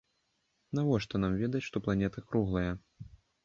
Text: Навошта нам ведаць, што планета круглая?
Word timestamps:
Навошта 0.79 1.21
нам 1.23 1.37
ведаць, 1.43 1.63
што 1.67 1.85
планета 1.87 2.27
круглая? 2.31 2.69